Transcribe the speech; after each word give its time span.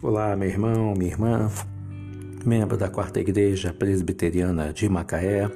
Olá, 0.00 0.36
meu 0.36 0.48
irmão, 0.48 0.94
minha 0.94 1.10
irmã, 1.10 1.50
membro 2.46 2.76
da 2.76 2.88
Quarta 2.88 3.18
Igreja 3.18 3.74
Presbiteriana 3.74 4.72
de 4.72 4.88
Macaé. 4.88 5.50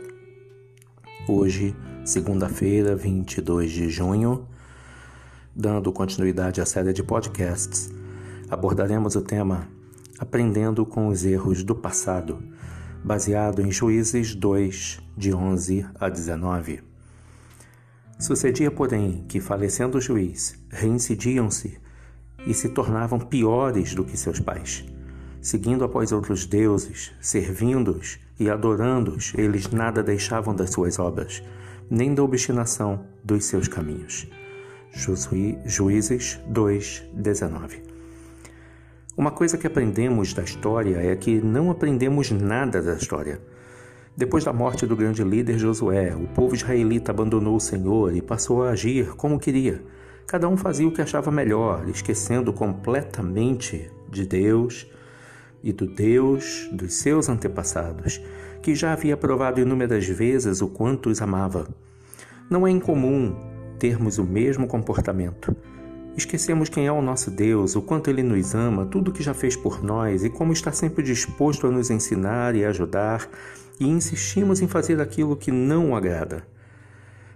Hoje, 1.28 1.76
segunda-feira, 2.04 2.96
22 2.96 3.70
de 3.70 3.88
junho, 3.88 4.48
dando 5.54 5.92
continuidade 5.92 6.60
à 6.60 6.66
série 6.66 6.92
de 6.92 7.04
podcasts, 7.04 7.88
abordaremos 8.50 9.14
o 9.14 9.22
tema 9.22 9.68
Aprendendo 10.18 10.84
com 10.84 11.06
os 11.06 11.24
Erros 11.24 11.62
do 11.62 11.76
Passado, 11.76 12.42
baseado 13.04 13.62
em 13.62 13.70
Juízes 13.70 14.34
2, 14.34 14.98
de 15.16 15.32
11 15.32 15.86
a 16.00 16.08
19. 16.08 16.82
Sucedia, 18.18 18.72
porém, 18.72 19.24
que, 19.28 19.40
falecendo 19.40 19.98
o 19.98 20.00
juiz, 20.00 20.60
reincidiam-se 20.68 21.80
e 22.46 22.54
se 22.54 22.68
tornavam 22.68 23.18
piores 23.18 23.94
do 23.94 24.04
que 24.04 24.16
seus 24.16 24.40
pais. 24.40 24.84
Seguindo 25.40 25.84
após 25.84 26.12
outros 26.12 26.46
deuses, 26.46 27.12
servindo-os 27.20 28.18
e 28.38 28.48
adorando-os, 28.48 29.32
eles 29.34 29.68
nada 29.70 30.02
deixavam 30.02 30.54
das 30.54 30.70
suas 30.70 30.98
obras, 30.98 31.42
nem 31.90 32.14
da 32.14 32.22
obstinação 32.22 33.04
dos 33.24 33.44
seus 33.44 33.68
caminhos. 33.68 34.28
Juízes 35.64 36.38
2, 36.46 37.04
19. 37.14 37.82
Uma 39.16 39.30
coisa 39.30 39.58
que 39.58 39.66
aprendemos 39.66 40.32
da 40.32 40.42
história 40.42 40.96
é 40.96 41.16
que 41.16 41.40
não 41.40 41.70
aprendemos 41.70 42.30
nada 42.30 42.80
da 42.80 42.94
história. 42.94 43.40
Depois 44.16 44.44
da 44.44 44.52
morte 44.52 44.86
do 44.86 44.96
grande 44.96 45.24
líder 45.24 45.58
Josué, 45.58 46.14
o 46.14 46.26
povo 46.28 46.54
israelita 46.54 47.10
abandonou 47.10 47.56
o 47.56 47.60
Senhor 47.60 48.14
e 48.14 48.22
passou 48.22 48.62
a 48.62 48.70
agir 48.70 49.14
como 49.16 49.38
queria 49.38 49.82
Cada 50.26 50.48
um 50.48 50.56
fazia 50.56 50.86
o 50.86 50.92
que 50.92 51.02
achava 51.02 51.30
melhor, 51.30 51.88
esquecendo 51.88 52.52
completamente 52.52 53.90
de 54.08 54.26
Deus 54.26 54.86
e 55.62 55.72
do 55.72 55.86
Deus 55.86 56.68
dos 56.72 56.94
seus 56.94 57.28
antepassados, 57.28 58.20
que 58.62 58.74
já 58.74 58.92
havia 58.92 59.16
provado 59.16 59.60
inúmeras 59.60 60.06
vezes 60.06 60.62
o 60.62 60.68
quanto 60.68 61.10
os 61.10 61.20
amava. 61.20 61.68
Não 62.48 62.66
é 62.66 62.70
incomum 62.70 63.34
termos 63.78 64.18
o 64.18 64.24
mesmo 64.24 64.66
comportamento. 64.66 65.54
Esquecemos 66.16 66.68
quem 66.68 66.86
é 66.86 66.92
o 66.92 67.00
nosso 67.00 67.30
Deus, 67.30 67.74
o 67.74 67.82
quanto 67.82 68.10
Ele 68.10 68.22
nos 68.22 68.54
ama, 68.54 68.84
tudo 68.84 69.10
o 69.10 69.14
que 69.14 69.22
já 69.22 69.32
fez 69.32 69.56
por 69.56 69.82
nós 69.82 70.22
e 70.22 70.30
como 70.30 70.52
está 70.52 70.70
sempre 70.70 71.02
disposto 71.02 71.66
a 71.66 71.70
nos 71.70 71.90
ensinar 71.90 72.54
e 72.54 72.64
ajudar, 72.64 73.28
e 73.80 73.88
insistimos 73.88 74.60
em 74.60 74.68
fazer 74.68 75.00
aquilo 75.00 75.36
que 75.36 75.50
não 75.50 75.96
agrada. 75.96 76.46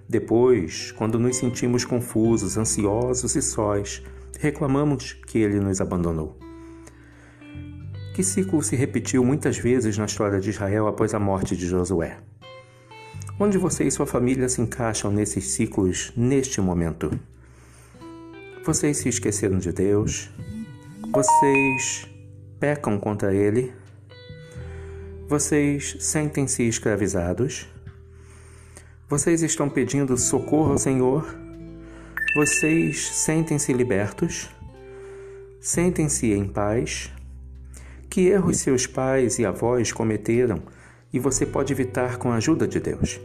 Depois, 0.09 0.93
quando 0.93 1.19
nos 1.19 1.37
sentimos 1.37 1.85
confusos, 1.85 2.57
ansiosos 2.57 3.35
e 3.35 3.43
sós, 3.43 4.03
reclamamos 4.39 5.13
que 5.13 5.39
ele 5.39 5.59
nos 5.59 5.81
abandonou. 5.81 6.39
Que 8.15 8.23
ciclo 8.23 8.63
se 8.63 8.77
repetiu 8.77 9.25
muitas 9.25 9.59
vezes 9.59 9.99
na 9.99 10.07
história 10.07 10.41
de 10.41 10.51
Israel 10.51 10.87
após 10.87 11.13
a 11.13 11.19
morte 11.19 11.57
de 11.57 11.67
Josué? 11.67 12.19
Onde 13.39 13.59
você 13.59 13.85
e 13.85 13.91
sua 13.91 14.07
família 14.07 14.49
se 14.49 14.63
encaixam 14.63 15.11
nesses 15.11 15.49
ciclos 15.49 16.13
neste 16.17 16.61
momento? 16.61 17.11
Vocês 18.65 18.97
se 18.97 19.09
esqueceram 19.09 19.59
de 19.59 19.73
Deus? 19.73 20.31
Vocês 21.13 22.09
pecam 22.59 22.99
contra 22.99 23.35
Ele? 23.35 23.73
Vocês 25.29 25.97
sentem-se 26.01 26.63
escravizados? 26.63 27.69
Vocês 29.09 29.41
estão 29.41 29.69
pedindo 29.69 30.17
socorro 30.17 30.73
ao 30.73 30.79
Senhor? 30.79 31.33
Vocês 32.35 33.07
sentem-se 33.07 33.73
libertos? 33.73 34.51
Sentem-se 35.61 36.33
em 36.33 36.45
paz? 36.45 37.13
Que 38.11 38.27
erros 38.27 38.57
seus 38.57 38.85
pais 38.85 39.39
e 39.39 39.47
avós 39.47 39.93
cometeram 39.93 40.61
e 41.13 41.21
você 41.21 41.47
pode 41.47 41.73
evitar 41.73 42.19
com 42.19 42.33
a 42.33 42.35
ajuda 42.35 42.67
de 42.67 42.81
Deus? 42.81 43.21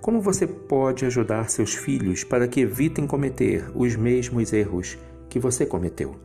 Como 0.00 0.20
você 0.20 0.44
pode 0.44 1.06
ajudar 1.06 1.48
seus 1.48 1.72
filhos 1.72 2.24
para 2.24 2.48
que 2.48 2.62
evitem 2.62 3.06
cometer 3.06 3.70
os 3.76 3.94
mesmos 3.94 4.52
erros 4.52 4.98
que 5.28 5.38
você 5.38 5.64
cometeu? 5.64 6.16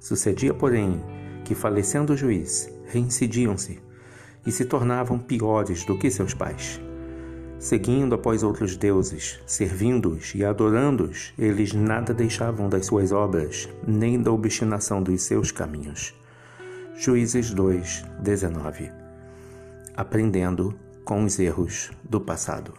Sucedia, 0.00 0.54
porém, 0.54 1.04
que 1.44 1.54
falecendo 1.54 2.14
o 2.14 2.16
juiz, 2.16 2.72
reincidiam-se 2.86 3.78
e 4.46 4.50
se 4.50 4.64
tornavam 4.64 5.18
piores 5.18 5.84
do 5.84 5.98
que 5.98 6.10
seus 6.10 6.32
pais. 6.32 6.80
Seguindo 7.60 8.14
após 8.14 8.42
outros 8.42 8.74
deuses, 8.74 9.38
servindo-os 9.44 10.34
e 10.34 10.42
adorando-os, 10.42 11.34
eles 11.38 11.74
nada 11.74 12.14
deixavam 12.14 12.70
das 12.70 12.86
suas 12.86 13.12
obras, 13.12 13.68
nem 13.86 14.20
da 14.20 14.32
obstinação 14.32 15.02
dos 15.02 15.20
seus 15.20 15.52
caminhos. 15.52 16.14
Juízes 16.96 17.50
2, 17.50 18.02
19 18.18 18.90
Aprendendo 19.94 20.74
com 21.04 21.22
os 21.22 21.38
erros 21.38 21.90
do 22.02 22.18
passado. 22.18 22.72